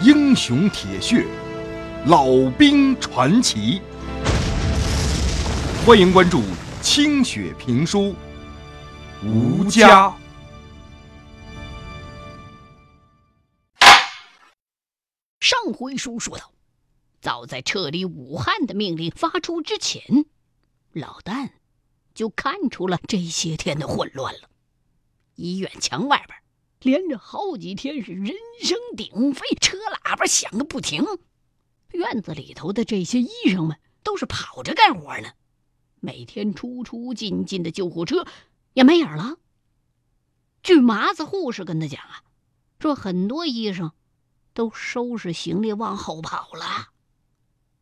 [0.00, 1.26] 英雄铁血，
[2.06, 3.82] 老兵传奇。
[5.84, 6.40] 欢迎关注
[6.80, 8.14] 清雪评书
[9.26, 10.08] 《吴家》。
[15.40, 16.52] 上回书说到，
[17.20, 20.00] 早在撤离武汉的命令发出之前，
[20.92, 21.50] 老旦
[22.14, 24.42] 就看出了这些天的混乱了。
[25.34, 26.38] 医院墙外边，
[26.80, 31.04] 连着好几天是人声鼎沸，车喇叭响个不停。
[31.92, 35.30] 院子里头的这些医生们都是跑着干活呢，
[36.00, 38.26] 每天出出进进的救护车
[38.74, 39.38] 也没影了。
[40.62, 42.22] 据麻子护士跟他讲啊，
[42.78, 43.92] 说很多医生
[44.52, 46.88] 都收拾行李往后跑了。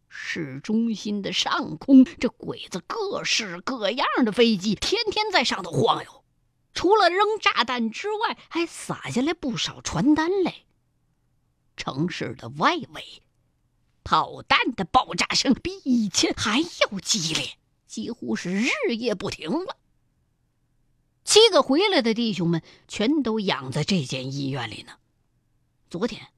[0.08, 6.15] 市中心的上空，这鬼子各式各样的飞机天天在上头晃悠。
[6.76, 10.62] 除了扔炸弹之外，还撒下来不少传单来。
[11.74, 13.22] 城市的外围，
[14.04, 17.56] 炮弹的爆炸声比以前还要激烈，
[17.86, 19.78] 几乎是日夜不停了。
[21.24, 24.92] 七个回来的弟兄们全都养在这间医院里呢。
[25.88, 26.28] 昨天，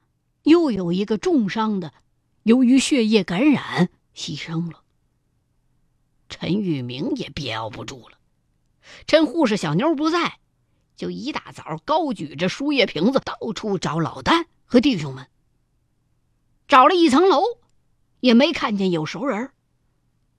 [0.44, 1.92] 又有一个重伤的，
[2.44, 4.84] 由于血液感染牺牲了。
[6.28, 8.17] 陈玉明也憋不住了。
[9.06, 10.38] 趁护士小妞不在，
[10.96, 15.28] 就一大早高举着输液瓶子到处找老旦和弟兄们。
[16.66, 17.42] 找了一层楼，
[18.20, 19.50] 也没看见有熟人。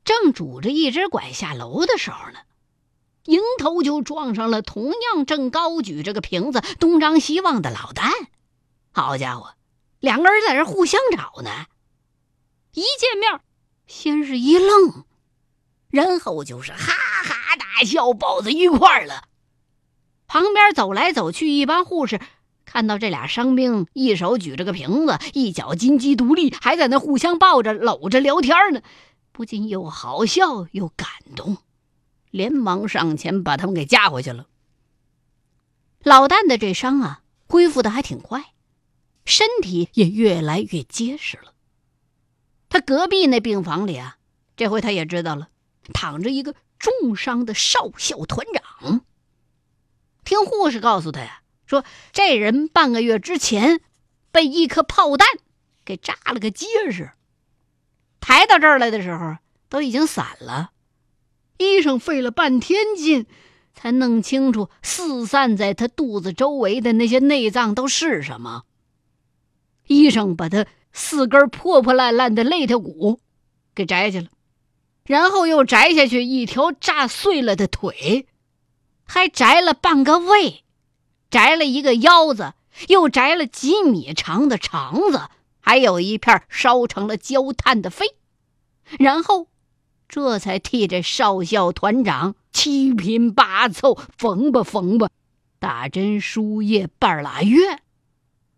[0.04, 2.40] 正拄着一只拐下楼的时候呢，
[3.26, 8.12] 迎头就撞上了同样正高举着个瓶子东张西望的老旦。
[8.92, 9.56] 好家伙，
[10.00, 11.66] 两个人在这互相找呢。
[12.74, 13.40] 一见面，
[13.88, 15.06] 先是一愣，
[15.90, 16.94] 然后就是哈。
[17.84, 19.24] 笑，抱在一块儿了。
[20.28, 22.20] 旁边走来走去一帮护士，
[22.64, 28.82] 看到这俩伤兵，一手举着个瓶子，一脚金鸡独立，还在那互相抱着、搂着聊天呢，
[29.32, 31.58] 不禁又好笑又感动，
[32.30, 34.46] 连忙上前把他们给架回去了。
[36.04, 38.54] 老旦的这伤啊，恢复的还挺快，
[39.26, 41.54] 身体也越来越结实了。
[42.70, 44.18] 他隔壁那病房里啊，
[44.56, 45.50] 这回他也知道了，
[45.92, 46.54] 躺着一个。
[46.80, 49.02] 重伤的少校团长，
[50.24, 53.82] 听护士告诉他呀，说这人半个月之前
[54.32, 55.28] 被一颗炮弹
[55.84, 57.12] 给炸了个结实，
[58.22, 59.38] 抬到这儿来的时候
[59.68, 60.72] 都已经散了。
[61.58, 63.26] 医生费了半天劲
[63.74, 68.64] 才弄清楚四散在他肚子周围的那些内脏都是什么。
[69.88, 73.20] 医生把他四根破破烂烂的肋条骨
[73.76, 74.28] 给摘下了。
[75.10, 78.28] 然后又摘下去一条炸碎了的腿，
[79.08, 80.64] 还摘了半个胃，
[81.32, 82.54] 摘了一个腰子，
[82.90, 85.30] 又摘了几米长的肠子，
[85.62, 88.18] 还有一片烧成了焦炭的肺。
[89.00, 89.48] 然后，
[90.08, 95.10] 这才替这少校团长七拼八凑缝吧缝吧，
[95.58, 97.80] 打针输液半拉月，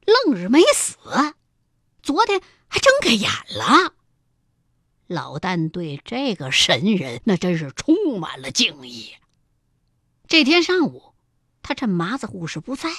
[0.05, 0.97] 愣是没死。
[2.03, 3.93] 昨天还睁开眼了。
[5.11, 9.15] 老旦对这个神人那真是充满了敬意。
[10.25, 11.13] 这天上午，
[11.61, 12.89] 他趁麻子护士不在，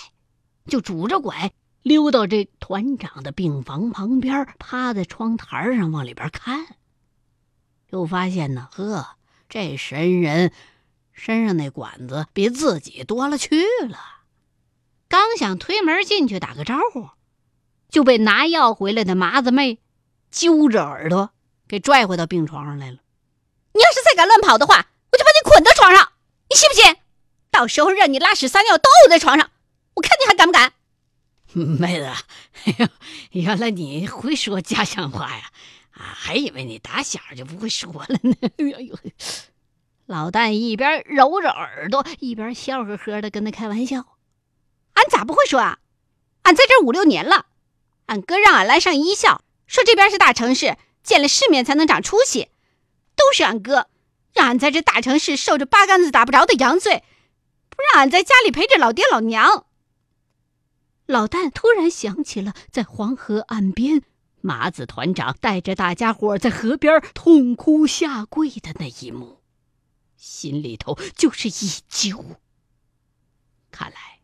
[0.67, 6.77] 就拄着拐溜到这团长的病房旁边，趴在窗台上往里边看。
[7.89, 9.17] 又发现呢，呵，
[9.49, 10.53] 这神人
[11.13, 13.99] 身上那管子比自己多了去了。
[15.09, 17.09] 刚想推门进去打个招呼，
[17.89, 19.79] 就被拿药回来的麻子妹
[20.31, 21.33] 揪着耳朵。
[21.73, 22.99] 给拽回到病床上来了。
[23.73, 26.13] 你要是再敢乱跑的话，我就把你捆到床上，
[26.51, 26.99] 你信不信？
[27.51, 29.51] 到时候让你拉屎撒尿都在床上，
[29.95, 30.75] 我看你还敢不敢？
[31.81, 32.05] 妹子，
[32.67, 32.87] 哎呦，
[33.31, 35.51] 原来你会说家乡话呀！
[35.93, 38.37] 啊，还以为你打小就不会说了呢。
[38.77, 38.95] 哎呦，
[40.05, 44.05] 老旦一边揉着耳朵，一边笑呵呵的跟他开玩笑
[44.93, 45.79] ：“俺咋不会说啊？
[46.43, 47.47] 俺在这五六年了，
[48.07, 52.49] 俺哥让俺来上医校，说这边是大城市。”见了世面才能长出息，
[53.17, 53.89] 都是俺哥
[54.33, 57.05] 让俺在这大城市受着八竿子打不着的洋罪，
[57.69, 59.67] 不让俺在家里陪着老爹老娘。
[61.07, 64.03] 老旦突然想起了在黄河岸边，
[64.41, 69.41] 麻子团长带着大家伙在河边痛哭下跪的那一幕，
[70.17, 72.37] 心里头就是一揪。
[73.71, 74.21] 看来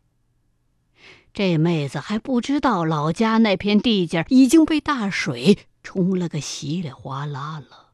[1.33, 5.67] 这妹子还不知道老家那片地界已经被大水。
[5.89, 7.93] 冲了个稀里哗啦了，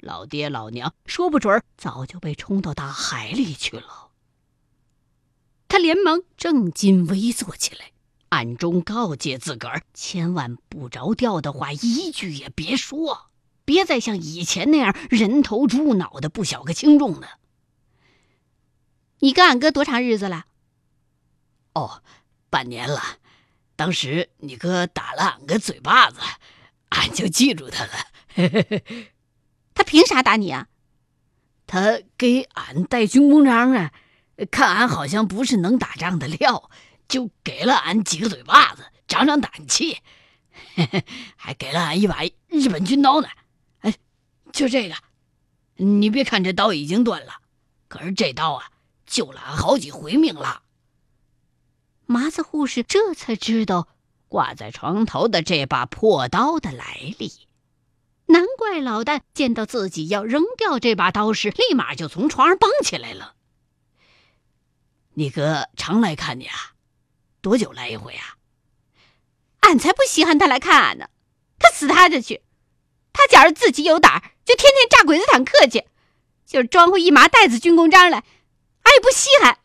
[0.00, 4.08] 老爹老娘说不准早就被冲到大海里去了。
[5.68, 7.92] 他连忙正襟危坐起来，
[8.30, 13.26] 暗中告诫自个儿，千万不着调的话一句也别说，
[13.66, 17.28] 别再像以前那样人头猪脑的不晓个轻重的。
[19.18, 20.46] 你跟俺哥多长日子了？
[21.74, 22.02] 哦，
[22.48, 23.18] 半年了。
[23.76, 26.18] 当时你哥打了俺个嘴巴子，
[26.94, 27.92] 俺就记住他了。
[29.74, 30.68] 他凭啥打你啊？
[31.66, 33.92] 他给俺带军功章啊，
[34.50, 36.70] 看俺好像不是能打仗的料。
[37.06, 39.98] 就给了俺几个嘴巴子，长长胆气，
[41.36, 43.28] 还给了俺一把日本军刀呢。
[43.80, 43.94] 哎，
[44.50, 44.94] 就这个，
[45.76, 47.42] 你别看这刀已经断了，
[47.88, 48.70] 可是这刀啊，
[49.06, 50.62] 救了俺好几回命了。
[52.06, 53.88] 麻子护士这才知道
[54.34, 57.46] 挂在床头的这把破刀的来历，
[58.26, 63.36] 难怪老旦见到自己要扔掉这把刀时，立马就从床上蹦起来了。
[65.12, 66.74] 你哥常来看你啊？
[67.42, 68.34] 多久来一回啊？
[69.60, 71.06] 俺才不稀罕他来看俺呢，
[71.60, 72.42] 他死他的去！
[73.12, 75.84] 他假如自己有胆儿，就天天炸鬼子坦克去，
[76.44, 78.24] 就是装回一麻袋子军功章来，
[78.82, 79.58] 俺也不稀罕。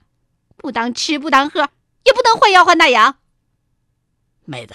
[0.58, 1.70] 不当吃不当喝，
[2.04, 3.19] 也不能换药换大洋。
[4.50, 4.74] 妹子，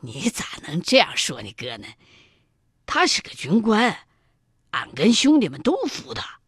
[0.00, 1.86] 你咋能这样说你哥呢？
[2.86, 4.06] 他是个军官，
[4.70, 6.40] 俺跟兄弟们都服他。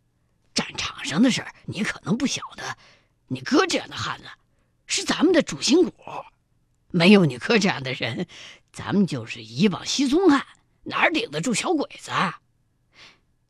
[0.54, 2.78] 战场上的事儿你可能不晓得，
[3.28, 4.24] 你哥这样的汉子。
[4.86, 5.94] 是咱们的主心骨，
[6.88, 8.26] 没有你哥这样的人，
[8.72, 10.46] 咱们就是一帮稀松汉，
[10.84, 12.10] 哪儿顶得住小鬼子？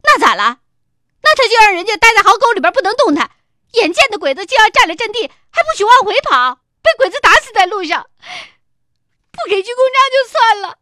[0.02, 0.60] 那咋了？
[1.22, 3.30] 那他就让人家待在壕沟里边不能动弹，
[3.74, 8.10] 眼见的鬼子就要占了阵地，还不许往回跑，被鬼子打死在路上，
[9.44, 10.78] 不给军功章就算了，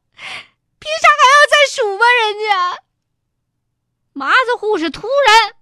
[0.79, 2.05] 凭啥还要再数吧？
[2.23, 2.83] 人家
[4.13, 5.55] 麻子护士突然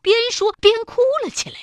[0.00, 1.56] 边说边哭了起来。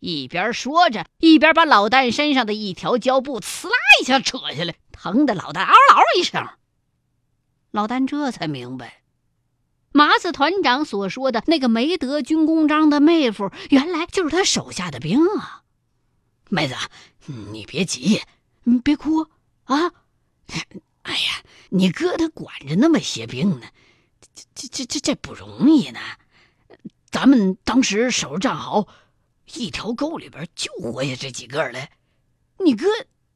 [0.00, 6.46] 一边说着，一边把老旦身上的一条胶布“呲啦”一下扯下来，疼得老旦嗷嗷一声。
[7.70, 9.02] 老旦这才明白，
[9.92, 15.62] 麻子团长所说的那个没得军功章的妹夫，原来就是他手下的兵啊！
[16.50, 16.74] 妹子，
[17.26, 18.22] 你别急，
[18.64, 19.26] 你别哭
[19.64, 19.92] 啊！
[21.02, 23.66] 哎呀，你哥他管着那么些兵呢，
[24.34, 26.00] 这、这、这、这、这不容易呢。
[27.10, 28.88] 咱们当时守着战壕。
[29.56, 31.92] 一条沟里边就活下这几个来，
[32.64, 32.86] 你哥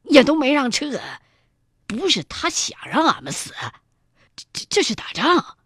[0.05, 0.99] 也都没让撤，
[1.87, 3.53] 不是他想让俺们死，
[4.35, 5.59] 这这这是打仗，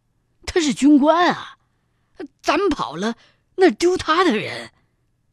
[0.44, 1.58] 他是军官啊，
[2.42, 3.14] 咱们跑了
[3.54, 4.72] 那丢他的人，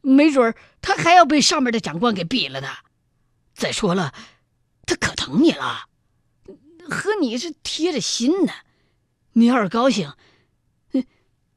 [0.00, 2.68] 没准儿他还要被上面的长官给毙了呢。
[3.52, 4.14] 再说了，
[4.90, 5.86] 他可疼你了，
[6.88, 8.52] 和你是贴着心呢。
[9.34, 10.12] 你要是高兴，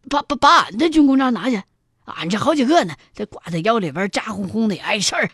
[0.07, 1.63] 把把把俺的军功章拿去。
[2.05, 5.31] 俺这好几个呢，这挂在腰里边，扎哄哄的也碍事儿。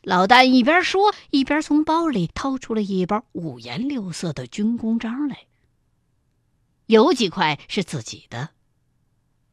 [0.00, 5.46] 老旦一边说，一边从包里掏出了一包五颜六色的军功章来。
[6.86, 8.50] 有几块是自己的，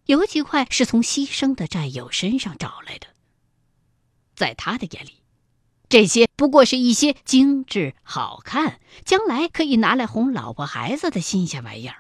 [0.05, 3.07] 有几块是从牺牲的战友身上找来的。
[4.35, 5.22] 在他的眼里，
[5.93, 11.97] 这些不过是一些精致、好看、将来可以拿来哄老婆孩子的新鲜玩意儿。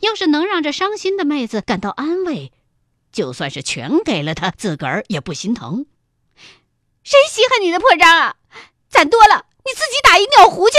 [0.00, 2.54] 要是能让这伤心的妹子感到安慰。
[3.12, 5.84] 就算是全给了她，自个儿也不心疼。
[7.02, 8.36] 谁稀罕你的破章啊？
[8.88, 10.78] 攒多了，你自己打一尿壶去。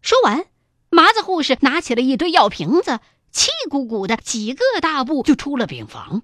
[0.00, 0.46] 说完，
[0.88, 6.22] 麻子护士拿起了一堆药瓶子，气鼓鼓的几个大步就出了病房，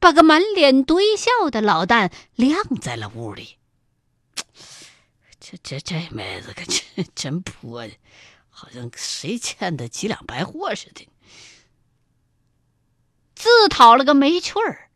[0.00, 3.58] 把个满脸堆笑的老旦晾在了屋里。
[5.48, 7.88] 这这这妹子可真真泼，
[8.48, 11.08] 好像谁欠的几两白货似的。
[13.36, 14.90] 自讨了个没趣儿，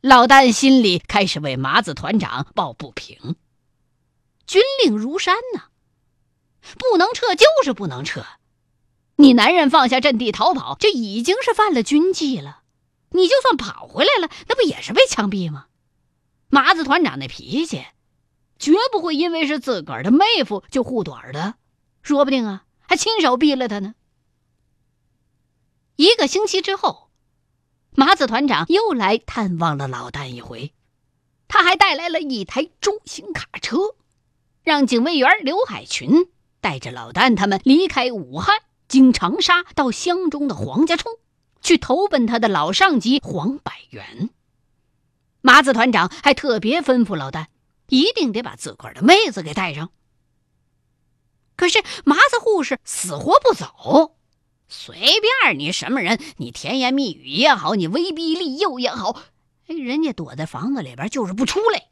[0.00, 3.36] 老旦心里开始为麻子团长抱不平。
[4.46, 5.64] 军令如山呐，
[6.78, 8.24] 不能撤就是不能撤。
[9.16, 12.62] 你男人放下阵地逃跑，这已经是犯了军纪了。
[13.10, 15.66] 你就算跑回来了，那不也是被枪毙吗？
[16.48, 17.84] 麻子团长那脾气，
[18.60, 21.54] 绝不会因为是自个儿的妹夫就护短的，
[22.02, 23.96] 说不定啊，还亲手毙了他呢。
[25.96, 27.08] 一个星期之后。
[27.96, 30.72] 麻子团长又来探望了老旦一回，
[31.48, 33.96] 他还带来了一台中型卡车，
[34.62, 41.12] 让警卫员刘海群带着老旦他们离开武汉，经长沙到湘中的黄家冲，
[41.60, 44.30] 去投奔他的老上级黄百元。
[45.40, 47.46] 麻子团长还特别吩咐老旦，
[47.90, 49.90] 一定得把自个儿的妹子给带上。
[51.56, 54.16] 可是麻子护士死活不走。
[54.72, 59.20] 随便你什么人，你甜言蜜语也好，你威逼利诱也好，
[59.66, 61.88] 哎，人家躲在房子里边就是不出来。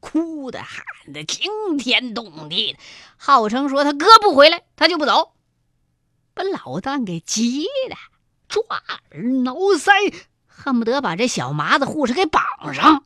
[0.00, 2.78] 哭的喊的惊天动地的，
[3.16, 5.32] 号称说他哥不回来，他就不走，
[6.34, 7.96] 把老旦给急的
[8.48, 8.62] 抓
[9.12, 10.12] 耳挠腮，
[10.46, 12.42] 恨不得把这小麻子护士给绑
[12.74, 13.04] 上。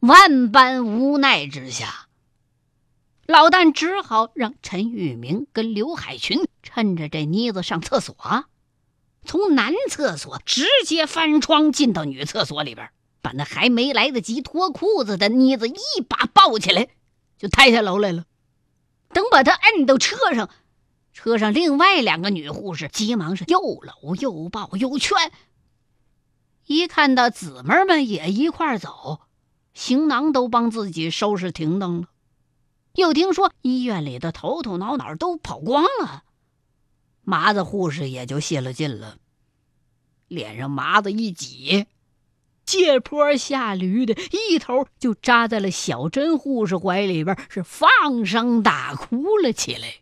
[0.00, 2.08] 万般无奈之下，
[3.26, 8.16] 老旦只好让陈玉明跟刘海群趁着这妮子上厕所，
[9.26, 12.90] 从男厕所直接翻窗进到女厕所里边。
[13.22, 16.88] 把那还没来得及脱裤子的妮子一把抱起来，
[17.36, 18.24] 就抬下楼来了。
[19.12, 20.48] 等把她摁到车上，
[21.12, 25.30] 车上另外两个女护士急忙是又搂又抱又劝。
[26.64, 29.20] 一看到姊妹们也一块走，
[29.74, 32.08] 行囊都帮自己收拾停当了。
[32.94, 36.24] 又听说医院里的头头脑脑都跑光了，
[37.22, 39.18] 麻子护士也就泄了劲了，
[40.26, 41.86] 脸上麻子一挤。
[42.64, 49.96] 借坡下驴的，一头就扎在了小珍护士怀里边，是放声大哭了起来。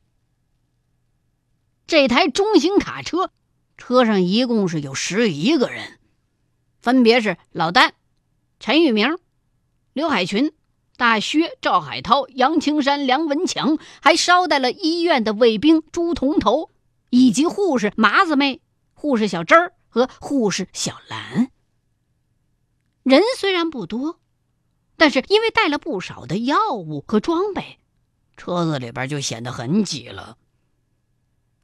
[1.87, 3.31] 这台中型卡车，
[3.79, 5.99] 车上一共是有十一个人，
[6.79, 7.95] 分别是老丹、
[8.61, 9.19] 陈玉明、
[9.99, 10.53] 刘海群、
[10.97, 16.71] 大薛、赵海涛、杨青山、梁文强，还捎带了医院的卫兵朱铜头，
[17.11, 18.61] 以及护士麻子妹、
[18.95, 21.51] 护士小珍儿和护士小兰。
[23.03, 24.21] 人虽然不多，
[24.97, 27.81] 但是因为带了不少的药物和装备，
[28.37, 30.37] 车子里边就显得很挤了。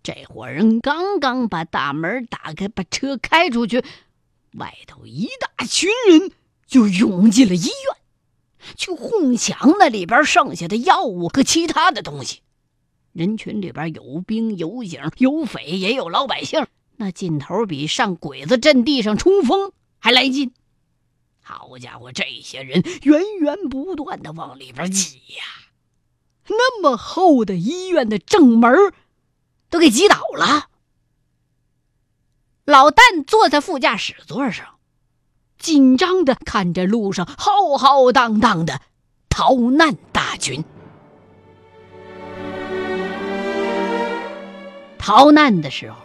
[0.03, 3.85] 这伙人刚刚把大门打开，把车开出去，
[4.55, 6.33] 外头一大群人
[6.67, 7.97] 就涌进了医院，
[8.77, 12.41] 去哄抢那里边剩下的药物和其他的东西。
[13.13, 16.67] 人群里边有兵有警有匪，也有老百姓，
[16.97, 20.53] 那劲头比上鬼子阵地上冲锋还来劲。
[21.41, 25.45] 好家伙，这些人源源不断的往里边挤呀，
[26.49, 28.73] 那么厚的医院的正门
[29.71, 30.71] 都给挤倒了。
[32.65, 34.74] 老旦坐在副驾驶座上，
[35.65, 38.83] 紧张的看着路上浩浩荡荡的
[39.31, 40.63] 逃难大军。
[44.99, 45.97] 逃难的时候。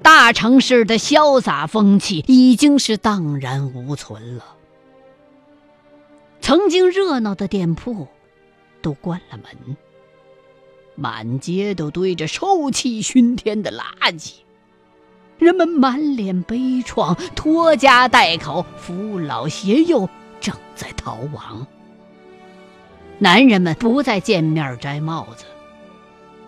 [0.00, 4.54] 大城市的潇洒风气已经是荡然无存了。
[6.40, 8.06] 曾经热闹的店铺
[8.80, 9.76] 都关了门，
[10.94, 14.34] 满街都堆着臭气熏天的垃圾，
[15.38, 20.08] 人们满脸悲怆，拖家带口，扶老携幼，
[20.40, 21.66] 正在逃亡。
[23.18, 25.44] 男人们不再见面摘帽子，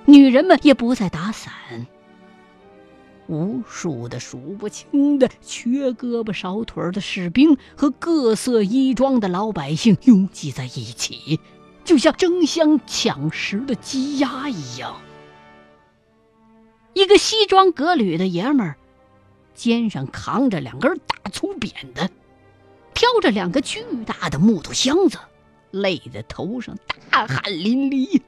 [0.06, 1.52] 女人们也不再打伞。
[3.26, 11.38] 无数的数不清的缺胳膊少腿的士兵和各色衣装的老百姓拥挤在一起，
[11.84, 14.96] 就像争相抢食的鸡鸭一样。
[16.94, 18.76] 一个西装革履的爷们儿，
[19.54, 22.10] 肩上扛着两根大粗扁担，
[22.94, 25.18] 挑着两个巨大的木头箱子，
[25.70, 26.76] 累得头上
[27.10, 28.20] 大汗淋漓。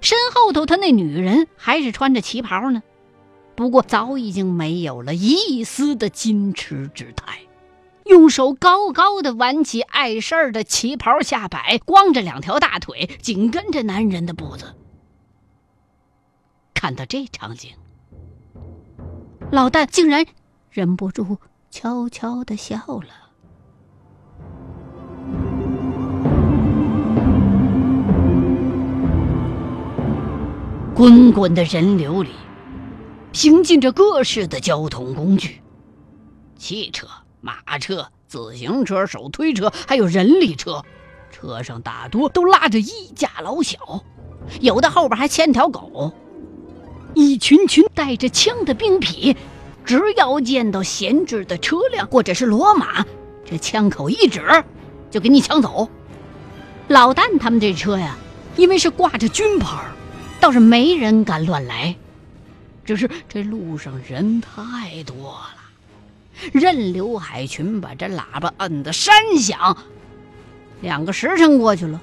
[0.00, 2.82] 身后头，他那女人还是穿着旗袍呢。
[3.56, 7.38] 不过早已经没有了一丝的矜持之态，
[8.04, 14.74] 用手高高的挽起碍事儿的旗袍下摆，光着两条大腿，紧跟着男人的步子。
[16.84, 17.70] 看到这场景，
[19.50, 20.26] 老旦竟然
[20.70, 21.38] 忍不住
[21.70, 23.08] 悄悄的笑了。
[30.94, 32.32] 滚滚的人流里。
[33.32, 35.62] 行进着各式的交通工具，
[36.58, 37.08] 汽车、
[37.40, 40.84] 马车、自行车、手推车，还有人力车。
[41.30, 44.04] 车上大多都拉着一家老小，
[44.60, 46.12] 有的后边还牵条狗。
[47.14, 49.36] 一群群带着枪的兵痞，
[49.84, 53.04] 只要见到闲置的车辆或者是骡马，
[53.44, 54.42] 这枪口一指，
[55.10, 55.88] 就给你抢走。
[56.88, 58.16] 老旦他们这车呀，
[58.56, 59.78] 因为是挂着军牌，
[60.40, 61.94] 倒是没人敢乱来。
[62.84, 69.76] 只是这路上人太多了，任刘海群把这喇叭摁得山响，
[70.82, 72.00] 两个时辰过去了，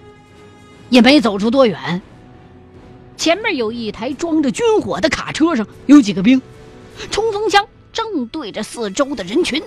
[0.89, 2.01] 也没走出多远。
[3.21, 6.41] 前面有一台装着军火的卡车上有几个兵，
[7.11, 9.61] 冲锋枪正对着四周的人群，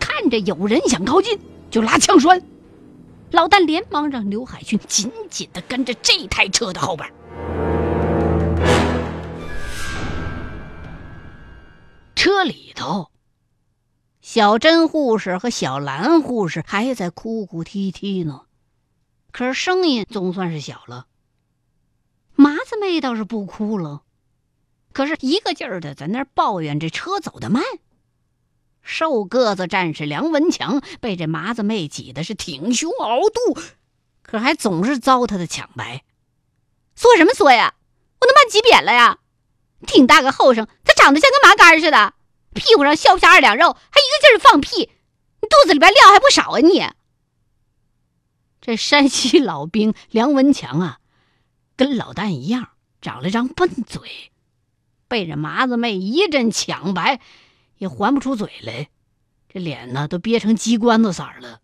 [0.00, 1.38] 看着有人想靠近，
[1.70, 2.40] 就拉枪栓。
[3.30, 7.12] 老旦连忙让刘海军紧紧的跟着这台车的后边。
[12.14, 13.10] 车里头
[14.22, 18.44] 小珍护士和小兰护士还在哭哭啼啼呢，
[19.30, 21.04] 可是声音总算是小了。
[22.68, 24.02] 麻子妹倒是不哭了，
[24.92, 27.64] 可是一个劲儿的在那儿抱怨这车走得慢。
[28.82, 33.58] 瘦个子战士梁文强被这麻子妹挤得是挺胸熬肚，
[34.20, 36.04] 可还总是遭他的抢白。
[36.94, 37.72] 说什么说呀？
[38.20, 39.20] 我他妈挤扁了呀！
[39.86, 42.12] 挺大个后生，他长得像个麻杆似的，
[42.54, 44.90] 屁股上削不下二两肉，还一个劲儿放屁，
[45.40, 46.86] 你肚子里边料还不少啊你！
[48.60, 50.98] 这山西老兵梁文强啊，
[51.78, 52.70] 跟老旦一样，
[53.00, 54.32] 长了张笨嘴，
[55.06, 57.20] 被这麻子妹一阵抢白，
[57.78, 58.90] 也还不出嘴来，
[59.48, 61.60] 这脸呢都憋成鸡冠子色了。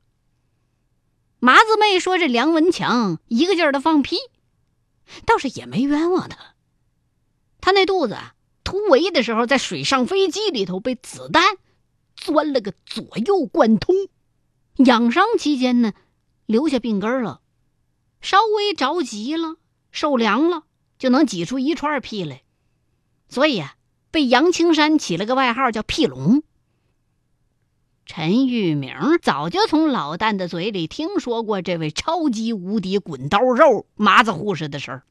[1.41, 4.17] 麻子妹说：“这梁文强一个劲儿的放屁，
[5.27, 6.55] 倒是也没冤枉他。”
[7.61, 8.17] 他那肚子
[8.63, 11.57] 突围的时候，在水上飞机里头被子弹
[12.15, 13.97] 钻了个左右贯通，
[14.77, 15.93] 养伤期间呢，
[16.47, 17.41] 留下病根了，
[18.21, 19.57] 稍微着急了，
[19.95, 20.65] 受凉了，
[20.99, 22.43] 就能挤出一串屁来，
[23.29, 23.77] 所以啊，
[24.11, 26.43] 被杨青山起了个外号叫“屁龙”。
[28.05, 35.05] 陈玉明早就从老旦的嘴里听说过这位超级无敌滚刀肉麻子护士的事儿。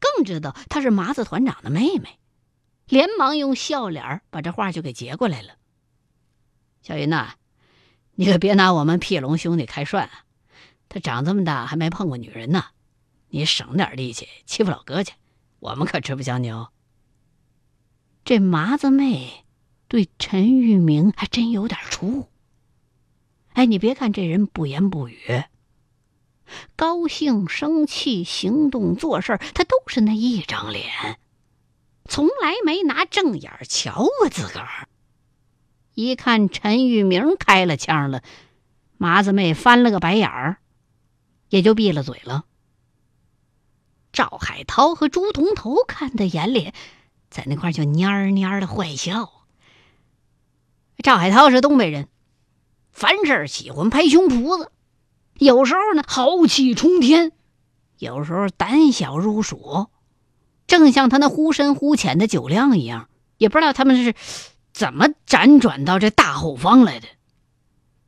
[0.00, 2.18] 更知道她是麻子团长的妹妹，
[2.86, 5.56] 连忙用笑脸把这话就给接过来了。
[6.80, 7.34] 小云呐，
[8.14, 10.24] 你可别拿我们屁龙兄弟开涮啊！
[10.88, 12.64] 他长这么大还没碰过女人呢，
[13.28, 15.12] 你省点力气欺负老哥去，
[15.58, 16.68] 我们可吃不消牛。
[18.24, 19.44] 这麻子妹
[19.88, 22.26] 对陈玉明还真有点怵。
[23.52, 25.44] 哎，你别看这人不言不语。
[26.76, 31.18] 高兴、生气、行动、做事他都是那一张脸，
[32.04, 34.88] 从来没拿正眼瞧过自个儿。
[35.94, 38.22] 一看陈玉明开了枪了，
[38.96, 40.58] 麻子妹翻了个白眼儿，
[41.48, 42.44] 也就闭了嘴了。
[44.16, 46.72] 赵海涛和朱同头看在眼里，
[47.28, 49.44] 在那块就蔫蔫的坏笑。
[51.04, 52.08] 赵海涛是东北人，
[52.92, 54.72] 凡事喜欢拍胸脯子。
[55.34, 57.28] 有时候呢，豪气冲天；
[57.98, 59.88] 有时候胆小如鼠，
[60.66, 64.14] 正像他那忽深忽浅的酒量一样，也不知道他们是
[64.72, 67.06] 怎么辗转到这大后方来的。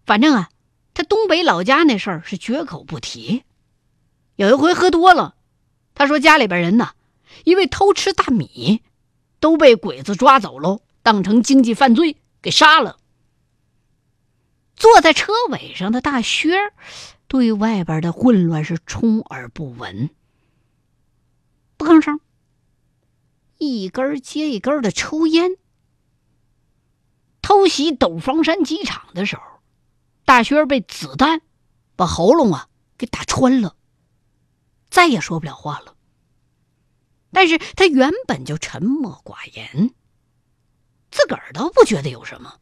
[0.06, 0.48] 反正啊，
[0.94, 3.44] 他东北老家那事儿是绝口不提。
[4.36, 5.34] 有一回喝多了，
[5.98, 6.92] 他说家里边人呢，
[7.44, 8.82] 因为偷吃大米，
[9.40, 12.98] 都被鬼子抓走喽，当成经济犯罪给杀了。
[14.76, 16.72] 坐在车尾上的大薛儿。
[17.26, 20.08] 对外边的混乱是充耳不闻，
[21.76, 22.20] 不吭声，
[23.58, 25.58] 一根接一根的抽烟。
[27.42, 29.42] 偷袭斗方山机场的时候，
[30.24, 31.42] 大薛被子弹
[31.96, 33.76] 把喉咙啊给打穿了，
[34.90, 35.94] 再也说不了话了。
[37.32, 39.94] 但是他原本就沉默寡言，
[41.10, 42.58] 自个儿倒不觉得有什么。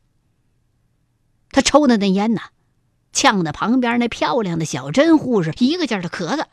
[1.51, 2.43] 他抽的那烟呢？
[3.13, 6.45] 呛的旁边那漂亮的小珍护士一个劲儿的咳嗽，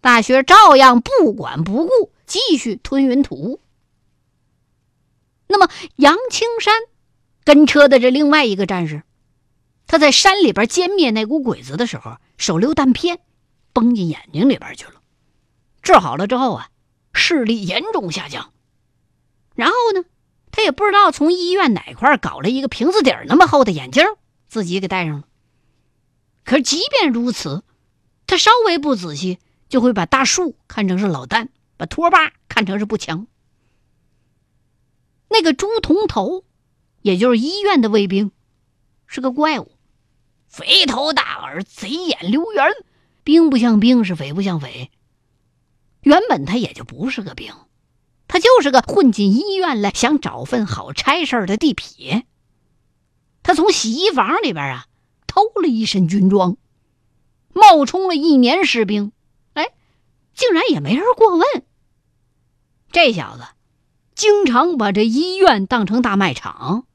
[0.00, 3.60] 大学照样不管不顾，继续吞云吐雾。
[5.48, 6.72] 那么杨青山
[7.42, 9.02] 跟车的这另外一个战士，
[9.88, 13.20] 他在山里边歼灭那股鬼子的时候，手榴弹片
[13.74, 15.02] 崩进眼睛里边去了，
[15.82, 16.70] 治好了之后啊，
[17.12, 18.54] 视力严重下降，
[19.54, 20.04] 然后呢？
[20.50, 24.02] 他也不知道从医院哪块搞了一个瓶子底儿那么厚的眼镜，
[24.48, 25.24] 自己给戴上了。
[26.42, 27.62] 可是即便如此，
[28.26, 33.28] 他稍微不仔细，就会把大树看成是老旦，把拖把看成是步枪。
[35.28, 36.44] 那个朱铜头，
[37.02, 38.32] 也就是医院的卫兵，
[39.06, 39.70] 是个怪物，
[40.48, 42.64] 肥头大耳，贼眼溜圆，
[43.22, 44.90] 兵不像兵，是匪不像匪。
[46.00, 47.52] 原本他也就不是个兵。
[48.26, 52.24] 他就是个混进医院来想找份好差事的地痞。
[53.42, 54.86] 他从洗衣房里边啊
[55.26, 56.58] 偷了一身军装，
[57.54, 59.12] 冒充了一年士兵，
[59.54, 59.70] 哎，
[60.34, 61.46] 竟然也没人过问。
[62.92, 63.44] 这小子
[64.14, 66.86] 经常把这医院当成大卖场，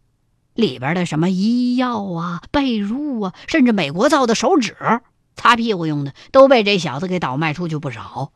[0.53, 4.75] 里边的什么医药啊、被褥啊，甚至美国造的手纸、
[5.35, 8.31] 擦屁股用的，都被这小子给倒卖出去不少。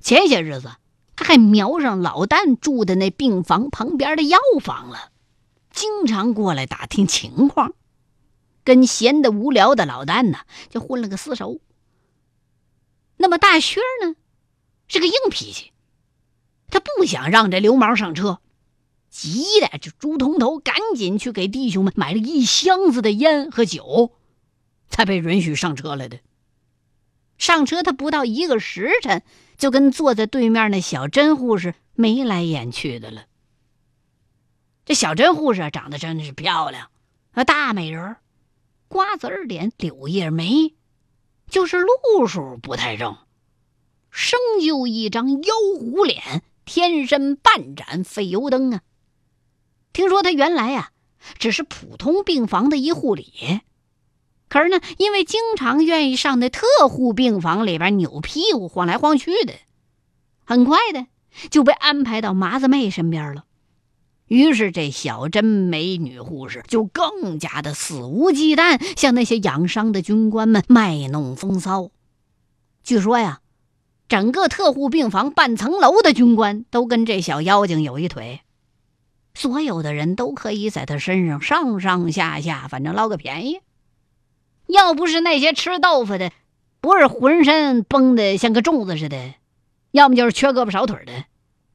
[0.00, 0.72] 前些日子。
[1.14, 5.10] 他还瞄上老旦住的那病房旁边的药房了，
[5.70, 7.74] 经常过来打听情况，
[8.64, 10.38] 跟闲的无聊的老旦呢
[10.70, 11.60] 就混了个厮熟。
[13.18, 14.16] 那么大薛呢，
[14.88, 15.72] 是个硬脾气，
[16.70, 18.40] 他不想让这流氓上车，
[19.12, 24.12] 急的这朱通头赶紧去给弟兄们买了一箱子的烟和酒，
[24.88, 26.18] 才被允许上车来的。
[27.36, 29.22] 上车他不到一个时辰，
[29.58, 33.26] 就跟坐在对面那小甄护士眉来眼去的了。
[34.86, 36.88] 这小甄护士长得真的是漂亮，
[37.32, 38.16] 啊，大美人
[38.88, 40.74] 瓜子脸，柳叶眉，
[41.50, 43.18] 就是路数不太正，
[44.10, 48.80] 生就一张妖狐脸，天生半盏废油灯啊。
[49.92, 50.90] 听说他原来呀，
[51.38, 53.60] 只是普通病房的一护理，
[54.48, 59.54] 可是呢，因为经常愿意上那特护病房里边扭屁股晃来晃去的，
[60.44, 61.06] 很快的
[61.50, 63.44] 就被安排到麻子妹身边了。
[64.28, 71.90] 于是这小珍美女护士就更加的肆无忌惮，向那些养伤的军官们卖弄风骚。
[72.82, 73.40] 据说呀，
[74.08, 78.40] 整个特护病房半层楼的军官都跟这小妖精有一腿。
[79.34, 83.60] 所有的人都可以在他身上上上下下，反正捞个便宜。
[84.66, 86.30] 要不是那些吃豆腐的，
[86.80, 89.34] 不是浑身绷得像个粽子似的，
[89.90, 91.24] 要么就是缺胳膊少腿的。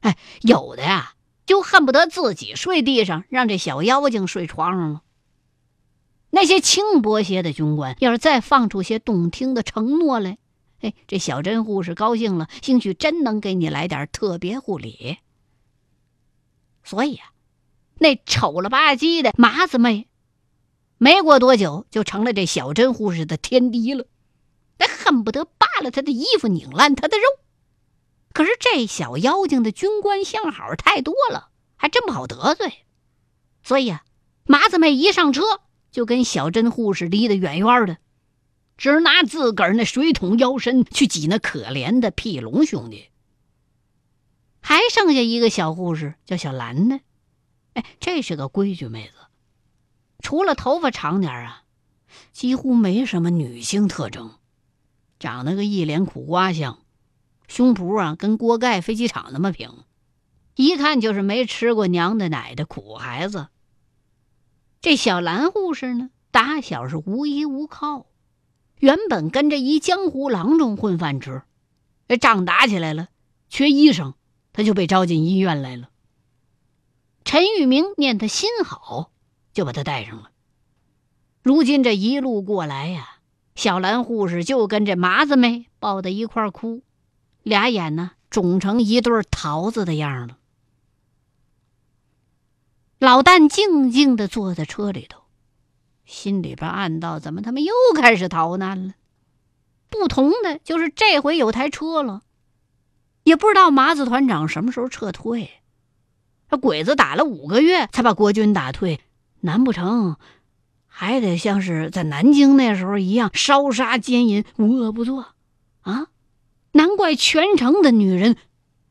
[0.00, 1.14] 哎，有的呀，
[1.46, 5.02] 就恨不得自己睡地上，让这小妖精睡床上了。
[6.30, 10.38] 那些轻薄些的军官，要是再放出些动听的承诺来，
[10.80, 15.18] 哎，这小珍护士高兴了，兴许真能给你来点特别护理。
[16.84, 17.32] 所以啊。
[17.98, 20.08] 那丑了吧唧的麻子妹，
[20.96, 24.06] 没过多久就成了这小珍护士的天敌了。
[24.78, 27.24] 那恨不得扒了她的衣服，拧烂她的肉。
[28.32, 32.84] 可是这小妖精的军官相好太多了，还真不好得罪。
[33.64, 34.04] 所以啊，
[34.44, 35.42] 麻子妹一上车
[35.90, 37.96] 就跟小珍护士离得远远的，
[38.76, 43.08] 只拿自个儿那水桶腰身去挤那可怜的屁龙兄弟。
[44.60, 47.00] 还剩下一个小护士，叫小兰呢。
[48.00, 49.14] 这是个规矩妹子，
[50.20, 51.62] 除了头发长点啊，
[52.32, 54.32] 几乎没什么女性特征，
[55.18, 56.78] 长得个一脸苦瓜相，
[57.46, 59.84] 胸脯啊跟锅盖飞机场那么平，
[60.54, 63.48] 一看就是没吃过娘的奶的苦孩子。
[64.80, 68.06] 这小兰护士呢，打小是无依无靠，
[68.78, 71.42] 原本跟着一江湖郎中混饭吃，
[72.06, 73.08] 这仗打起来了，
[73.48, 74.14] 缺医生，
[74.52, 75.90] 他就被招进医院来了。
[77.28, 79.10] 陈玉明念他心好，
[79.52, 80.30] 就把他带上了。
[81.42, 83.18] 如今这一路过来呀，
[83.54, 86.80] 小兰护士就跟这麻子妹抱在一块哭，
[87.42, 90.38] 俩眼呢肿成一对桃子的样了。
[92.98, 95.24] 老旦静静的坐在车里头，
[96.06, 98.94] 心里边暗道：怎么他们又开始逃难了？
[99.90, 102.22] 不同的就是这回有台车了，
[103.24, 105.57] 也不知道麻子团长什么时候撤退。
[106.50, 109.00] 这鬼子打了五个月才把国军打退，
[109.40, 110.16] 难不成
[110.86, 115.26] 还得像是在南京那时候一样烧杀奸淫无恶不作？
[115.82, 116.06] 啊，
[116.72, 118.36] 难怪全城的女人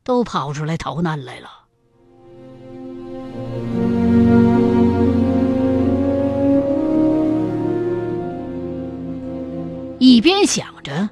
[0.04, 1.50] 都跑出来逃难来了。
[9.98, 11.10] 一边想着，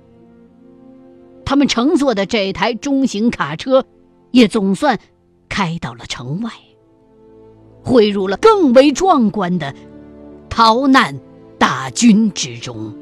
[1.45, 3.85] 他们乘坐的这台中型卡车
[4.31, 5.01] 也总算。
[5.49, 6.51] 开到了城外，
[7.83, 9.75] 汇入了更为壮观的
[10.49, 11.19] 逃难
[11.59, 12.95] 大军之中。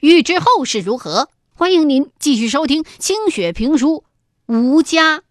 [0.00, 4.04] 欲知后事如何，欢迎您继续收听清雪评书
[4.58, 5.22] 《吴家》。